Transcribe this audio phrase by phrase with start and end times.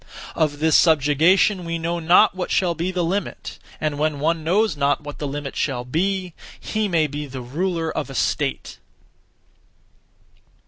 [0.33, 4.75] Of this subjugation we know not what shall be the limit; and when one knows
[4.75, 8.79] not what the limit shall be, he may be the ruler of a state.